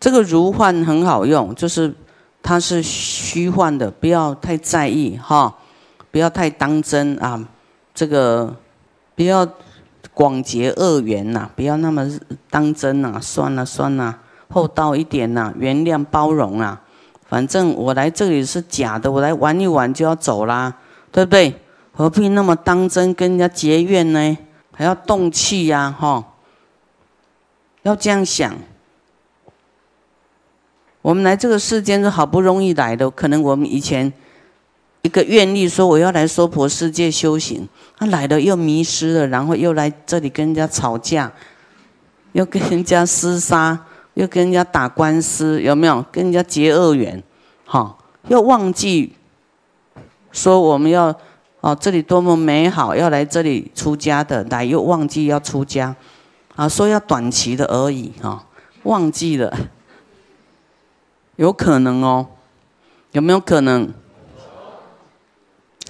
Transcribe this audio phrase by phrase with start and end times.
[0.00, 1.94] 这个如幻很好用，就是
[2.42, 5.54] 它是虚幻的，不要太在意哈，
[6.10, 7.46] 不要太当真啊。
[7.94, 8.56] 这个
[9.14, 9.46] 不要
[10.14, 12.10] 广结恶缘呐，不要那么
[12.48, 14.18] 当真呐，算了算了，
[14.48, 16.80] 厚道一点呐，原谅包容啊。
[17.28, 20.74] 反正我来这里是假的，我来玩一玩就要走啦，
[21.12, 21.54] 对不对？
[21.92, 24.38] 何必那么当真跟人家结怨呢？
[24.72, 26.24] 还要动气呀，哈！
[27.82, 28.54] 要这样想。
[31.02, 34.12] 我们来这个世间是好不容易来的，可能我们以前
[35.02, 37.66] 一个愿力说我要来娑婆世界修行，
[37.96, 41.32] 他来了又迷失了，然后又来这里跟人家吵架，
[42.32, 43.78] 又跟人家厮杀，
[44.12, 46.04] 又跟人家打官司，有没有？
[46.12, 47.22] 跟人家结恶缘，
[47.64, 47.96] 哈！
[48.28, 49.14] 又忘记
[50.30, 51.18] 说我们要
[51.60, 55.96] 哦，这里多么美好，要来这里出家的，来又忘记要出家，
[56.56, 58.44] 啊，说要短期的而已，哈，
[58.82, 59.50] 忘记了。
[61.40, 62.26] 有可能哦，
[63.12, 63.90] 有没有可能？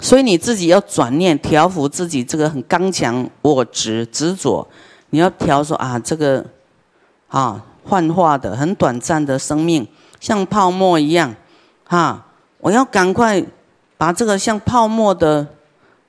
[0.00, 4.68] 所以你自己要转念调伏自己这个很刚强我执执着，
[5.10, 6.46] 你要调说啊，这个
[7.26, 9.88] 啊幻化的很短暂的生命，
[10.20, 11.34] 像泡沫一样，
[11.82, 12.26] 哈，
[12.58, 13.44] 我要赶快
[13.98, 15.48] 把这个像泡沫的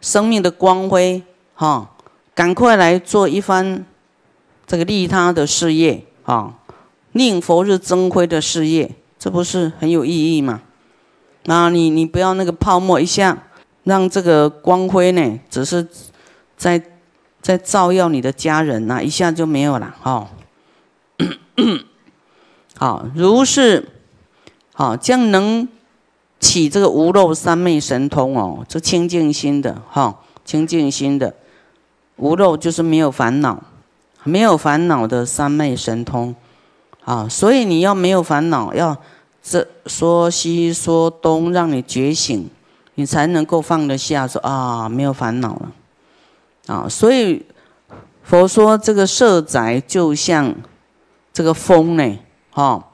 [0.02, 1.24] 生命的光辉，
[1.56, 1.90] 哈，
[2.36, 3.84] 赶快来做一番
[4.68, 6.54] 这个利他的事业，啊，
[7.14, 8.92] 令佛日增辉的事业。
[9.22, 10.64] 这不是很有意义吗？
[11.46, 13.38] 那你你不要那个泡沫一下，
[13.84, 15.88] 让这个光辉呢，只是
[16.58, 16.82] 在
[17.40, 20.28] 在照耀你的家人呐一下就没有了哈。
[22.78, 23.90] 好，如是
[24.74, 25.68] 好，将能
[26.40, 31.36] 起这个无漏三昧神通哦，这清净心的哈，清净心的
[32.16, 33.62] 无漏就是没有烦恼，
[34.24, 36.34] 没有烦恼的三昧神通。
[37.04, 38.96] 啊，所以你要没有烦恼，要
[39.44, 42.50] 这说西说东，让你觉醒，
[42.96, 44.28] 你才能够放得下。
[44.28, 45.72] 说啊，没有烦恼了。
[46.68, 47.44] 啊，所以
[48.24, 50.54] 佛说这个色宅就像
[51.34, 52.18] 这个风呢，
[52.52, 52.88] 哈，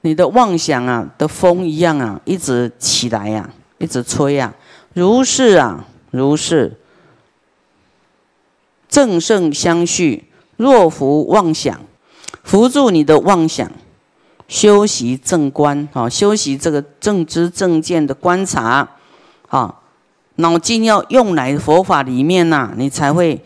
[0.00, 4.54] 你的妄想啊的风一样啊，一直起来呀，一直吹呀，
[4.94, 6.78] 如是啊，如是，
[8.88, 10.24] 正胜相续，
[10.56, 11.78] 若福妄想。
[12.42, 13.68] 扶助你的妄想，
[14.48, 18.88] 修习正观，啊，修习这个正知正见的观察，
[19.48, 19.74] 啊，
[20.36, 23.42] 脑筋要用来佛法里面呐，你才会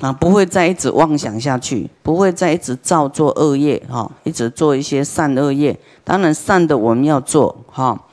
[0.00, 5.78] 啊，不会再一直妄想下去，不会再一直造作恶业，哈，一直做一些善恶业。
[6.02, 8.04] 当然善的我们要做，哈，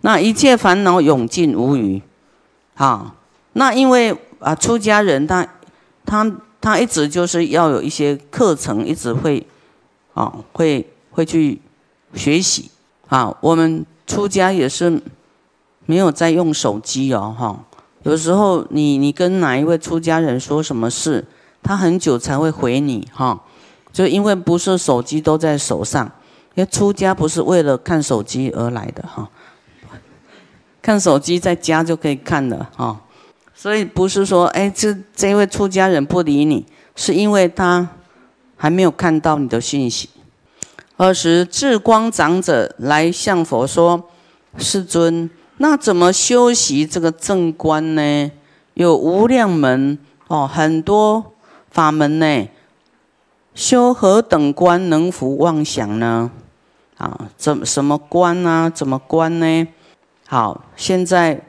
[0.00, 2.00] 那一切烦恼永尽无余，
[2.74, 3.14] 啊，
[3.52, 5.46] 那因为啊，出家人他
[6.04, 6.30] 他。
[6.64, 9.44] 他一直就是要有一些课程，一直会，
[10.14, 11.60] 啊，会会去
[12.14, 12.70] 学习
[13.08, 13.36] 啊。
[13.40, 15.00] 我们出家也是
[15.86, 17.64] 没有在用手机哦，哈。
[18.02, 21.24] 有时候你你跟哪一位出家人说什么事，
[21.62, 23.40] 他很久才会回你，哈。
[23.92, 26.10] 就因为不是手机都在手上，
[26.54, 29.28] 因为出家不是为了看手机而来的，哈。
[30.80, 33.00] 看手机在家就可以看了，哈。
[33.54, 37.88] 所以不是说，哎，这这位出家人不理你，是因为他
[38.56, 40.08] 还没有看到你的信息。
[41.02, 44.08] 二时智光长者来向佛说
[44.56, 48.30] ：“世尊，那怎么修习这个正观呢？
[48.74, 49.98] 有无量门
[50.28, 51.32] 哦，很多
[51.72, 52.48] 法门呢。
[53.52, 56.30] 修何等观能伏妄想呢？
[56.98, 58.70] 啊，怎什么观呢？
[58.72, 59.66] 怎么观呢？
[60.28, 61.40] 好，现在。”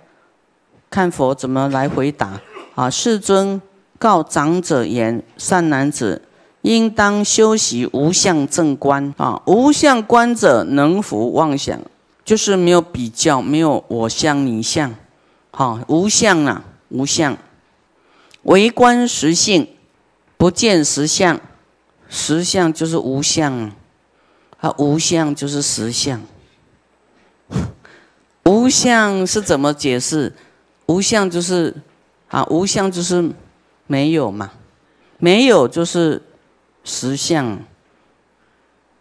[0.89, 2.41] 看佛怎么来回答
[2.73, 2.89] 啊？
[2.89, 3.61] 世尊
[3.99, 6.23] 告长者言：“善男子，
[6.63, 9.41] 应当修习无相正观啊！
[9.45, 11.79] 无相观者，能伏妄想，
[12.25, 14.93] 就是没有比较，没有我相你相，
[15.51, 17.37] 好无相啊，无相，
[18.43, 19.67] 为观实性，
[20.37, 21.39] 不见实相，
[22.09, 23.71] 实相就是无相，
[24.59, 26.21] 啊无相就是实相，
[28.45, 30.33] 无相是怎么解释？”
[30.85, 31.73] 无相就是
[32.27, 33.31] 啊，无相就是
[33.87, 34.51] 没有嘛，
[35.17, 36.21] 没有就是
[36.83, 37.59] 实相，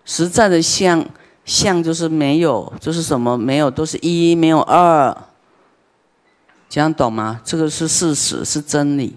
[0.05, 1.05] 实在的相
[1.45, 5.17] 相就是没有，就是什么没有都是一，没有二，
[6.69, 7.41] 这样懂吗？
[7.45, 9.17] 这个是事实，是真理。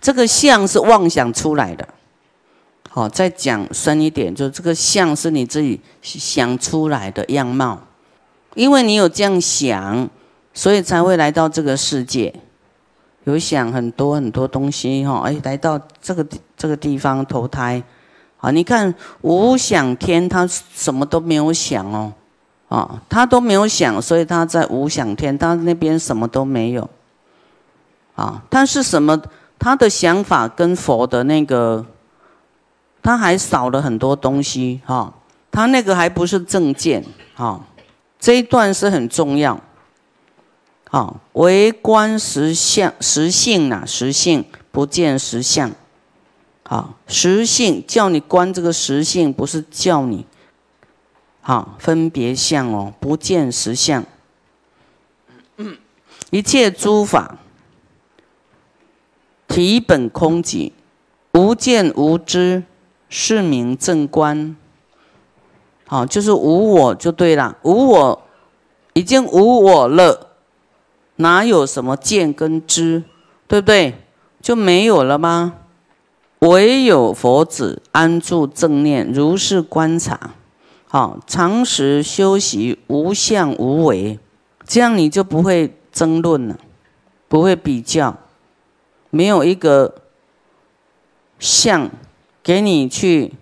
[0.00, 1.88] 这个相是妄想出来的。
[2.90, 7.80] 好，再讲深一点，就这个相是你自己想出来的样貌，
[8.54, 10.08] 因为你有这样想。
[10.58, 12.34] 所以才会来到这个世界，
[13.26, 16.26] 有想很多很多东西哈，哎，来到这个
[16.56, 17.82] 这个地方投胎，
[18.38, 22.12] 啊，你看无想天，他什么都没有想哦，
[22.68, 26.88] 啊，他都没有想，所以他在无想天，他那边什么都没有，
[28.14, 29.20] 啊，但是什么？
[29.58, 31.84] 他的想法跟佛的那个，
[33.02, 35.10] 他还少了很多东西哈，
[35.50, 37.02] 他那个还不是正见
[37.34, 37.58] 哈，
[38.20, 39.58] 这一段是很重要，
[40.96, 45.70] 好，为观实相实性呐，实性不见实相。
[46.62, 50.24] 好，实性叫你观这个实性，不是叫你
[51.42, 54.06] 好分别相哦，不见实相。
[56.30, 57.40] 一切诸法
[59.46, 60.72] 体本空寂，
[61.34, 62.62] 无见无知，
[63.10, 64.56] 是名正观。
[65.86, 68.22] 好，就是无我就对了，无我
[68.94, 70.25] 已经无我了，
[71.16, 73.04] 哪有什么见跟知，
[73.46, 74.02] 对不对？
[74.40, 75.54] 就没有了吗？
[76.40, 80.34] 唯有佛子安住正念，如是观察，
[80.86, 84.18] 好，常时修习无相无为，
[84.64, 86.58] 这样你就不会争论了，
[87.26, 88.16] 不会比较，
[89.10, 89.94] 没有一个
[91.38, 91.90] 相
[92.42, 93.32] 给你去，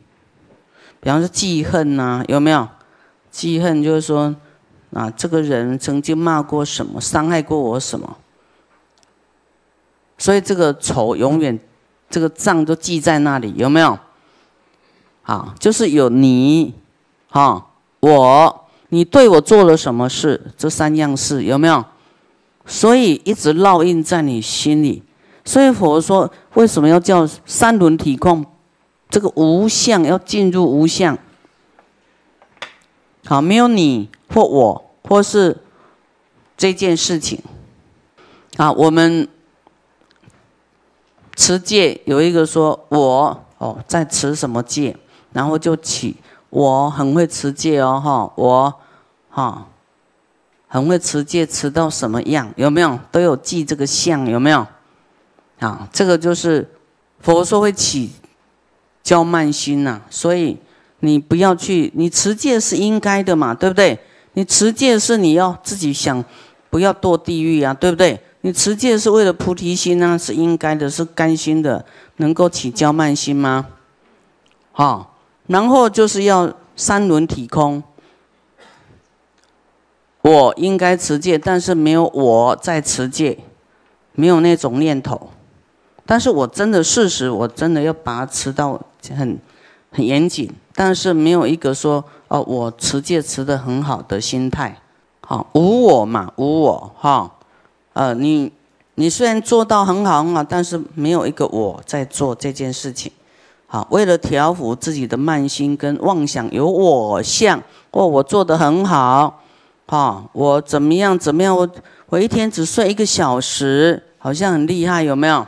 [1.01, 2.69] 比方说记恨呐，有没有？
[3.31, 4.37] 记恨就是说，
[4.95, 8.17] 啊，这个人曾经骂过什么，伤害过我什么，
[10.17, 11.61] 所以这个仇永远。
[12.11, 13.99] 这个账都记在那里，有没有？
[15.23, 16.73] 好，就是有你，
[17.29, 20.41] 哈，我，你对我做了什么事？
[20.57, 21.85] 这三样事有没有？
[22.67, 25.03] 所以一直烙印在你心里。
[25.45, 28.47] 所以佛说，为什么要叫三轮体空？
[29.09, 31.19] 这个无相要进入无相。
[33.25, 35.57] 好，没有你或我，或是
[36.57, 37.43] 这件事情。
[38.57, 39.29] 啊，我们。
[41.37, 44.97] 持戒有一个说，我哦在持什么戒，
[45.33, 46.17] 然后就起
[46.49, 48.73] 我很会持戒哦哈，我
[49.31, 49.67] 哈
[50.69, 54.65] 很会持戒，持到什么样有没有都有记这个相有没有？
[55.59, 56.71] 啊，这个就是
[57.19, 58.13] 佛说会起
[59.03, 60.57] 骄慢心呐，所以
[61.01, 63.99] 你不要去，你持戒是应该的嘛，对不对？
[64.35, 66.25] 你持戒是你要自己想，
[66.71, 68.21] 不要堕地狱啊，对不对？
[68.43, 71.85] 你持戒是为了菩提心啊，是应该的，是甘心的，
[72.17, 73.67] 能够起骄慢心吗？
[74.73, 75.17] 好，
[75.47, 77.83] 然后就是要三轮体空。
[80.23, 83.39] 我应该持戒，但是没有我在持戒，
[84.13, 85.31] 没有那种念头。
[86.07, 88.81] 但是我真的事实，我真的要把它持到
[89.17, 89.39] 很
[89.91, 94.81] 很严谨，但是没有一个说哦，我持戒持的很好的心态。
[95.21, 97.31] 好，无我嘛，无我哈。
[97.93, 98.53] 呃，你
[98.97, 103.11] 你虽然做到很好很好，但是没有一个我在做这件事情。
[103.67, 107.61] 好，为了调伏自己的慢心跟妄想，有我相，
[107.91, 109.43] 哦，我做的很好，
[109.87, 111.69] 哈，我怎么样怎么样，我
[112.09, 115.47] 我一天只睡一个小时，好像很厉害，有没有？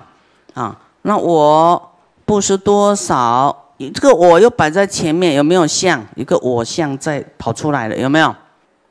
[0.54, 1.90] 啊，那我
[2.24, 6.04] 不是多少，你这个我又摆在前面，有没有相？
[6.14, 8.34] 一个我相在跑出来了，有没有？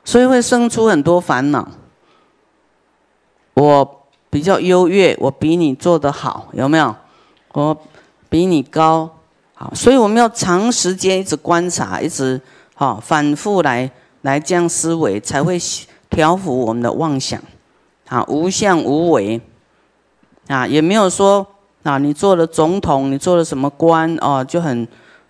[0.04, 1.68] 所以会生出很多烦恼。
[3.54, 6.94] 我比较优越，我比你做得好，有没有？
[7.52, 7.76] 我
[8.28, 9.10] 比你高，
[9.54, 12.40] 好，所以我们要长时间一直观察，一直
[12.74, 13.90] 好反复来
[14.22, 15.58] 来这样思维，才会
[16.10, 17.42] 调伏我们的妄想，
[18.08, 19.40] 啊，无相无为，
[20.48, 21.44] 啊，也没有说
[21.86, 24.86] 啊，你做了总统，你做了什么官哦，就很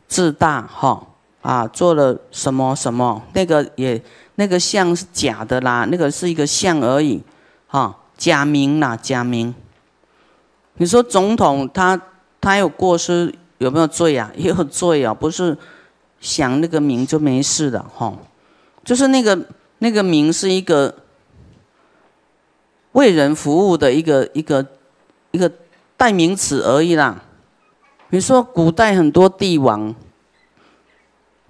[0.09, 1.07] 自大哈，
[1.43, 4.03] 啊，做了什么什么，那个也
[4.37, 7.23] 那个相是假的啦，那个是一个相而已，
[7.67, 7.97] 哈。
[8.19, 9.55] 假名啦，假名。
[10.79, 12.01] 你说总统他
[12.41, 14.33] 他有过失有没有罪啊？
[14.37, 15.55] 也有罪啊，不是
[16.19, 18.17] 想那个名就没事的哈。
[18.83, 19.39] 就是那个
[19.81, 20.95] 那个名是一个
[22.93, 24.67] 为人服务的一个一个
[25.33, 25.53] 一个
[25.97, 27.23] 代名词而已啦。
[28.09, 29.95] 比如说古代很多帝王，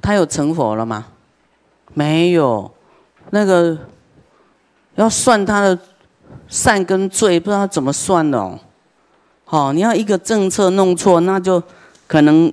[0.00, 1.06] 他有成佛了吗？
[1.94, 2.72] 没有，
[3.30, 3.78] 那个
[4.94, 5.78] 要算他的。
[6.48, 8.58] 善跟罪不知道怎么算哦，
[9.44, 11.60] 好，你要一个政策弄错，那就
[12.06, 12.52] 可能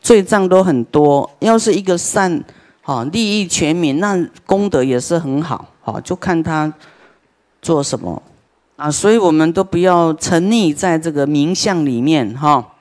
[0.00, 1.30] 罪障都很多。
[1.38, 2.44] 要是一个善，
[2.82, 6.70] 好利益全民，那功德也是很好，好就看他
[7.62, 8.22] 做什么
[8.76, 8.90] 啊。
[8.90, 12.72] 所以我们都不要沉溺在这个名相里面哈，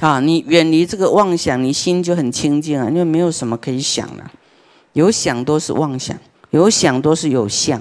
[0.00, 4.30] 啊，你远离这个妄想，你心就很清净啊，因为没有什么可以想了，
[4.92, 6.16] 有想都是妄想，
[6.50, 7.80] 有想都是有相，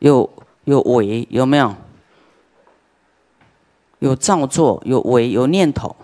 [0.00, 0.28] 有。
[0.64, 1.74] 有为有没有？
[4.00, 5.96] 有造作，有为有念头，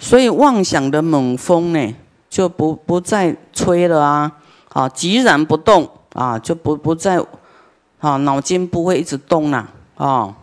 [0.00, 1.94] 所以妄想的猛风呢，
[2.28, 4.32] 就不不再吹了啊，
[4.70, 7.24] 啊，寂然不动啊，就不不再，
[8.04, 10.36] 啊，脑筋不会一直动啦啊。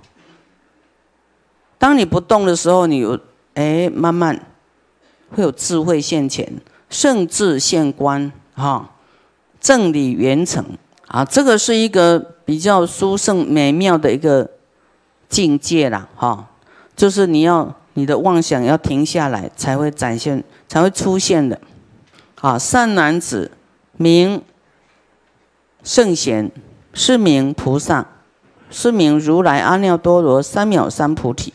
[1.77, 3.19] 当你不动的时候，你有
[3.53, 4.47] 哎，慢慢
[5.29, 6.51] 会有智慧现前，
[6.89, 8.89] 圣智现观，哈，
[9.59, 10.65] 正理圆成
[11.07, 14.49] 啊，这个是一个比较殊胜美妙的一个
[15.29, 16.49] 境界啦，哈，
[16.95, 17.75] 就是你要。
[17.93, 21.59] 你的妄想要停下来，才会展现，才会出现的。
[22.35, 23.51] 好，善男子
[23.97, 24.41] 名
[25.83, 26.49] 圣贤，
[26.93, 28.05] 是名菩萨，
[28.69, 31.53] 是名如来阿耨多罗三藐三菩提。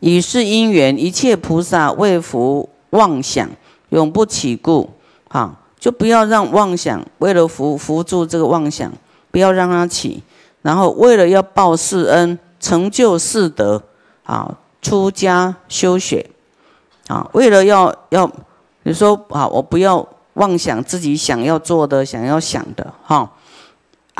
[0.00, 3.48] 以是因缘，一切菩萨为福妄想，
[3.90, 4.90] 永不起故。
[5.28, 8.92] 啊，就不要让妄想为了扶扶住这个妄想，
[9.30, 10.22] 不要让它起。
[10.62, 13.82] 然后为了要报世恩，成就世德，
[14.24, 14.56] 啊。
[14.82, 16.30] 出家修学，
[17.06, 18.32] 啊，为了要要，
[18.84, 23.30] 你说啊，我不要妄想自己想要做的、想要想的，哈，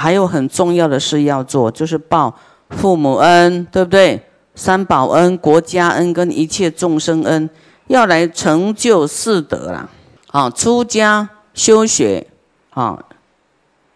[0.01, 2.35] 还有很重要的事要做，就是报
[2.71, 4.25] 父母恩，对不对？
[4.55, 7.51] 三宝恩、国家恩跟一切众生恩，
[7.89, 9.91] 要来成就四德啦，
[10.31, 12.27] 啊，出家修学，
[12.71, 13.05] 啊，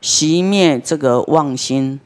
[0.02, 1.98] 熄灭这个妄心。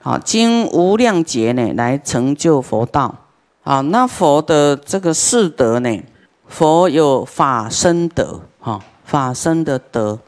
[0.00, 3.14] 好，经无量劫呢，来成就佛道。
[3.62, 6.02] 好，那佛的这个四德呢？
[6.46, 10.18] 佛有法身德，哈，法身的德，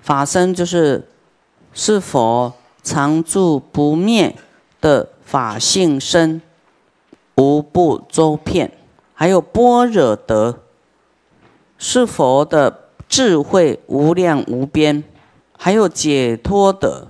[0.00, 1.06] 法身就是
[1.74, 4.34] 是佛常住不灭
[4.80, 6.40] 的法性身，
[7.34, 8.72] 无不周遍。
[9.12, 10.60] 还有般若德，
[11.76, 15.04] 是佛的智慧无量无边。
[15.58, 17.08] 还有解脱德。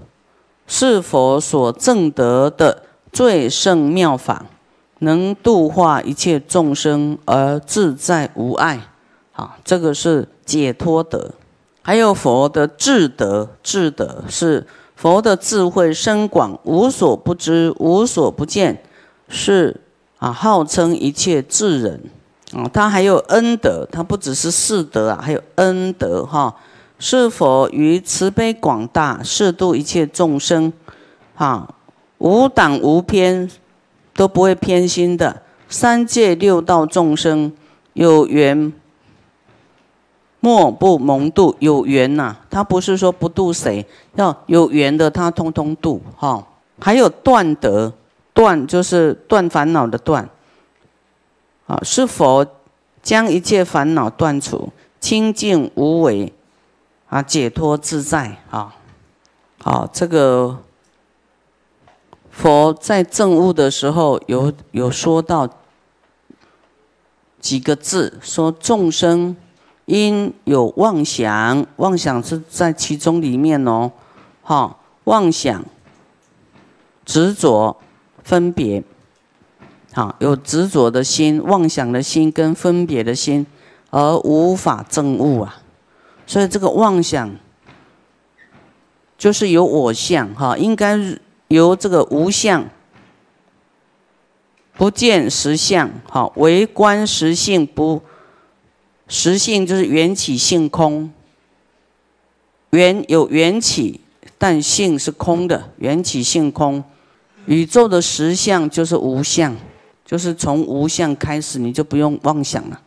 [0.66, 4.46] 是佛所证得的最胜妙法，
[5.00, 8.80] 能度化一切众生而自在无碍。
[9.30, 11.32] 好，这个是解脱德。
[11.86, 18.82] 还有佛的智德，智德是佛的智慧深广，无所不知，无所不见，
[19.28, 19.82] 是
[20.18, 22.00] 啊，号称一切智人。
[22.54, 26.56] 啊，他还有恩德，他不只是世德啊，还有恩德哈。
[26.98, 30.72] 是否于慈悲广大，适度一切众生，
[31.34, 31.68] 哈，
[32.16, 33.50] 无党无偏，
[34.14, 35.42] 都不会偏心的。
[35.68, 37.52] 三界六道众生
[37.92, 38.72] 有缘，
[40.44, 41.56] 莫不蒙度。
[41.58, 43.86] 有缘呐，他不是说不度谁，
[44.16, 46.02] 要有缘的他通通度。
[46.18, 46.46] 哈，
[46.78, 47.90] 还有断德，
[48.34, 50.28] 断就是断烦恼的断。
[51.66, 52.44] 啊，是否
[53.02, 54.68] 将一切烦恼断除，
[55.00, 56.30] 清净无为。
[57.08, 58.74] 啊，解脱自在啊！
[59.62, 60.58] 好，这个
[62.28, 65.48] 佛在证悟的时候有有说到
[67.40, 69.36] 几个字，说众生
[69.86, 73.92] 因有妄想，妄想是在其中里面哦，
[74.42, 75.62] 哈，妄想、
[77.04, 77.76] 执着、
[78.22, 78.82] 分别，
[79.92, 83.46] 好，有执着的心、妄想的心跟分别的心，
[83.90, 85.60] 而无法证悟啊。
[86.26, 87.30] 所以这个妄想，
[89.18, 90.98] 就是有我相哈，应该
[91.48, 92.66] 由这个无相，
[94.72, 98.00] 不见实相哈，为观实性不
[99.08, 101.10] 实性就是缘起性空，
[102.70, 104.00] 缘有缘起，
[104.38, 106.82] 但性是空的，缘起性空，
[107.46, 109.54] 宇宙的实相就是无相，
[110.04, 112.80] 就是从无相开始，你就不用妄想了，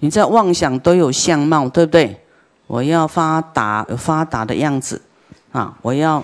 [0.00, 2.20] 你在妄想都有相貌，对不对？
[2.66, 5.00] 我要发达有发达的样子，
[5.52, 6.22] 啊，我要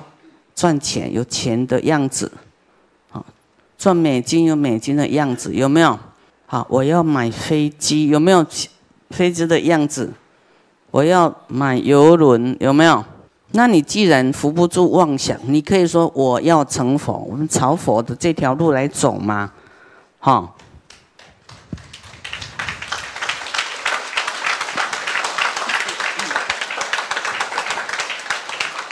[0.55, 2.31] 赚钱有钱的样子，
[3.13, 3.25] 啊，
[3.79, 5.99] 赚美金有美金的样子，有没有？
[6.47, 8.45] 好，我要买飞机，有没有
[9.15, 10.13] 飞机的样子？
[10.91, 13.05] 我要买游轮，有没有？
[13.53, 19.53] 那你既然扶不住妄想，你可以说我要成佛，我们朝佛的这条路来走吗？
[20.19, 20.53] 哈。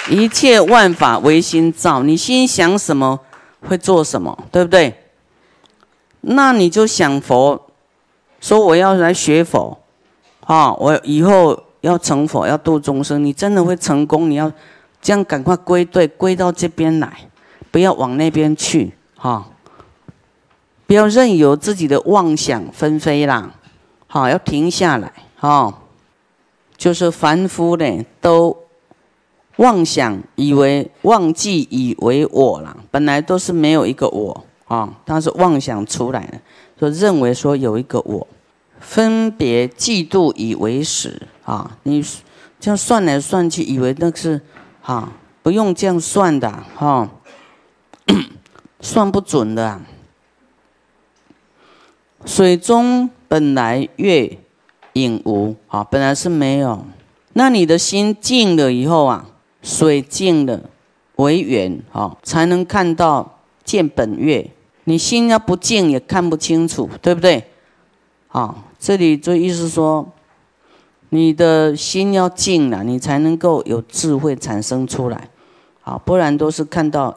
[0.09, 3.19] 一切万法唯心造，你心想什么
[3.69, 4.95] 会做什么，对不对？
[6.21, 7.69] 那你就想佛，
[8.41, 9.82] 说我要来学佛，
[10.47, 14.31] 啊，我以后要成佛，要度众生，你真的会成功。
[14.31, 14.51] 你要
[15.01, 17.13] 这样赶快归队，归到这边来，
[17.71, 19.47] 不要往那边去，哈，
[20.87, 23.55] 不要任由自己的妄想纷飞啦，
[24.07, 25.83] 好，要停下来，哈，
[26.77, 28.57] 就是凡夫呢都。
[29.57, 36.41] 妄想以为忘记以为我了，本来都是没有一个我啊，他是妄想出来的，
[36.81, 38.27] 就认为说有一个我。
[38.83, 41.79] 分别嫉妒以为实啊！
[41.85, 42.05] 你
[42.61, 44.41] 这样算来算去，以为那是
[44.83, 45.13] 啊，
[45.43, 47.09] 不用这样算的哈，
[48.81, 49.81] 算不准的。
[52.27, 54.39] 水中本来月
[54.95, 56.85] 影无啊，本来是没有。
[57.33, 59.27] 那你的心静了以后啊，
[59.63, 60.61] 水静了
[61.17, 64.51] 为圆啊，才能看到见本月。
[64.85, 67.45] 你心要不静也看不清楚，对不对？
[68.29, 70.11] 啊，这里就意思说，
[71.11, 75.29] 你的心要静了，你才能够有智慧产生出来。
[75.85, 77.17] 啊，不然都是看到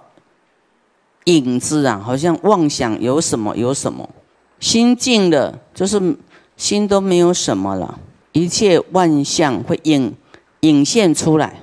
[1.24, 4.08] 影子啊，好像妄想有什么有什么。
[4.60, 6.16] 心静了，就是
[6.56, 8.00] 心都没有什么了，
[8.34, 10.14] 一切万象会影
[10.60, 11.62] 影现出来，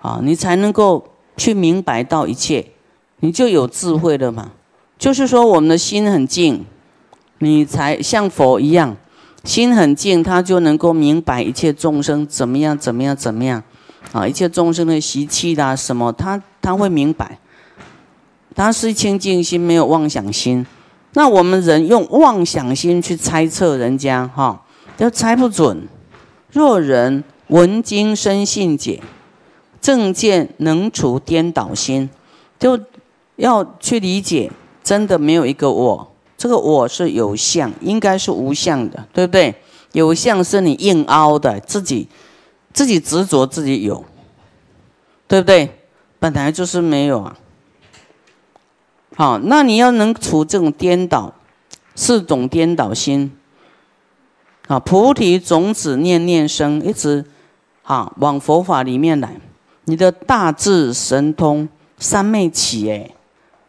[0.00, 1.02] 啊，你才能够
[1.38, 2.72] 去明白到一切，
[3.20, 4.52] 你就有智慧了嘛。
[4.98, 6.66] 就是说，我们的心很静，
[7.38, 8.96] 你才像佛一样，
[9.44, 13.62] 心很静，他就能够明白一切众生怎么样，怎么样，怎么样，
[14.12, 17.38] 啊，一切众生的习气啦，什么，他他会明白，
[18.54, 20.66] 他是清净心，没有妄想心。
[21.12, 24.62] 那我们人用妄想心去猜测人家，哈，
[24.96, 25.86] 都猜不准。
[26.50, 29.02] 若人闻经生信解，
[29.80, 32.08] 正见能除颠倒心，
[32.58, 32.80] 就
[33.36, 34.50] 要去理解，
[34.82, 39.54] 真的没有一个我，这个我是有相，应该是无相的，对不对？
[39.92, 42.08] 有相是你硬凹的，自己
[42.72, 44.04] 自己执着自己有，
[45.28, 45.78] 对不对？
[46.18, 47.36] 本来就是没有啊。
[49.16, 51.32] 好，那你要能除这种颠倒，
[51.94, 53.30] 四种颠倒心。
[54.66, 57.24] 啊，菩提种子念念生，一直
[57.82, 59.38] 好往佛法里面来，
[59.84, 63.10] 你的大智神通三昧起，哎，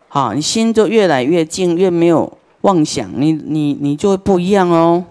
[0.08, 5.06] 好，你心就越来越静，越没有妄想，你你你就会不一样哦。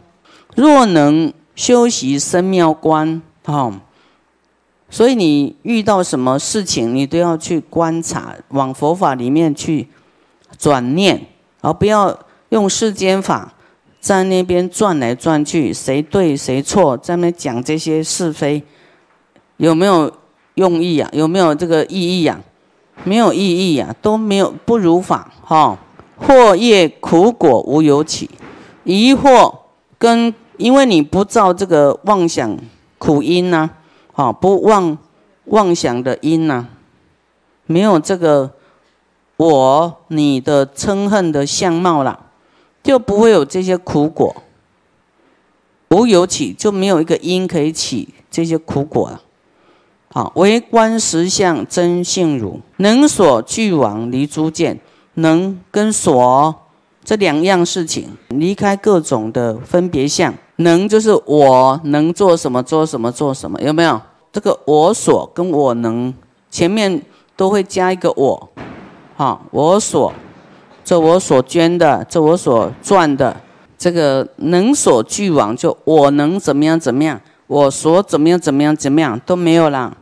[0.55, 3.73] 若能修习深妙观，好，
[4.91, 9.89] 所以你遇到什么事情，你都要去观察，往佛法里面去。
[10.57, 11.27] 转念，
[11.63, 12.17] 而不要
[12.51, 13.53] 用世间法
[14.01, 18.63] 在那边转来转去，谁对谁错，在那讲这些是非，
[19.57, 20.13] 有没有
[20.55, 21.11] 用意啊？
[21.13, 22.41] 有没有这个意义啊？
[23.03, 25.77] 没有意义呀，都没有不如法哈。
[26.17, 28.31] 祸业苦果无有起，
[28.85, 29.55] 疑惑
[29.99, 32.57] 跟因为你不造这个妄想
[32.99, 33.71] 苦因呐，
[34.13, 34.97] 好不妄
[35.47, 36.67] 妄想的因呐，
[37.67, 38.53] 没有这个。
[39.37, 42.27] 我你的嗔恨的相貌了，
[42.85, 44.45] 就不会有这些苦果。
[45.91, 49.21] 无有起，就没有一个因可以起这些苦果了。
[50.13, 54.79] 好，为观实相真性如，能所俱往离诸见，
[55.15, 56.55] 能跟所
[57.05, 60.33] 这两样事情离开各种的分别相。
[60.57, 64.01] 能就是我能做什么做什么做什么，有没有？
[64.33, 66.15] 这个我所跟我能
[66.51, 67.03] 前面
[67.37, 68.49] 都会加一个我。
[69.17, 70.13] 好，我所，
[70.85, 73.37] 这我所捐的，这我所赚的，
[73.77, 79.97] 这个能所俱往，就我能怎么样怎么样，我所怎么样怎么样怎么样都没有了，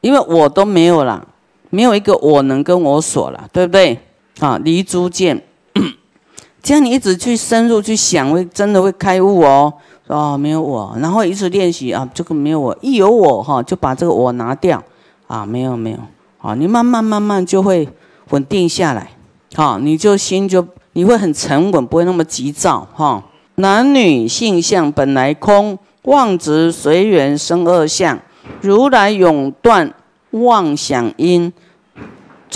[0.00, 1.26] 因为我都没有了，
[1.70, 3.98] 没有一个我能跟我所了，对不对？
[4.40, 5.42] 啊，离诸见，
[6.62, 9.72] 这样你一直去深入去想，会真的会开悟哦。
[10.06, 14.82] 哦，没有我，然后一直练习啊，这个没有我，一有我哈，就把这个我拿掉
[15.26, 15.98] 啊，没有没有，
[16.38, 17.88] 啊，你慢慢慢慢就会。
[18.30, 19.12] 稳定下来，
[19.54, 23.22] 好，你就心就你会很沉稳，不会那么急躁，哈。
[23.54, 28.18] 男女性相本来空，妄执随缘生恶相。
[28.60, 29.94] 如来永断
[30.32, 31.52] 妄想因，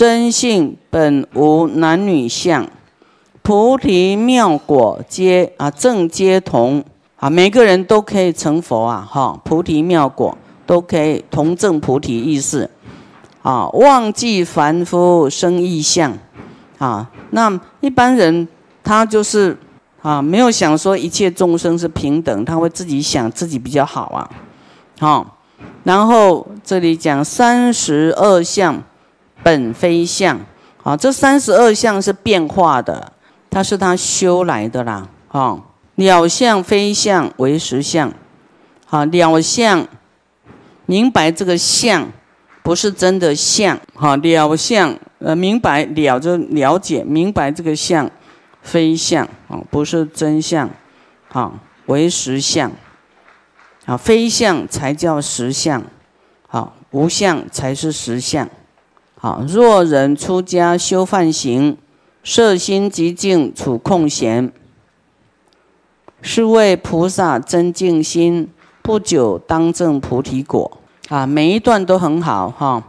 [0.01, 2.67] 真性本无男女相。
[3.43, 6.83] 菩提妙果皆啊正皆同
[7.17, 9.39] 啊，每个人都可以成佛啊，哈。
[9.43, 10.35] 菩提妙果
[10.65, 12.67] 都可以同证菩提意思。
[13.43, 16.17] 啊，忘记凡夫生异相，
[16.79, 18.47] 啊，那一般人
[18.83, 19.55] 他就是
[20.01, 24.27] 啊，没有想说一切众生是平等，他会自己想自己比较好啊，
[24.99, 25.37] 好，
[25.83, 28.81] 然后这里讲三十二相
[29.43, 30.39] 本非相，
[30.83, 33.13] 啊，这三十二相是变化的，
[33.49, 35.59] 它是他修来的啦，啊，
[35.95, 38.13] 了相非相为实相，
[38.85, 39.87] 好，了相
[40.85, 42.07] 明白这个相。
[42.63, 48.07] 不是真的相，哈了相，呃，明白了就了解，明白这个相
[48.61, 50.69] 非相，啊，不是真相，
[51.31, 51.51] 啊，
[51.87, 52.71] 为实相，
[53.87, 55.81] 啊，非相才叫实相，
[56.47, 58.47] 好，无相才是实相，
[59.23, 61.77] 好，若人出家修梵行，
[62.23, 64.51] 摄心极静处空闲，
[66.23, 68.49] 是为菩萨真静心，
[68.81, 70.79] 不久当证菩提果。
[71.09, 72.83] 啊，每一段都很好哈。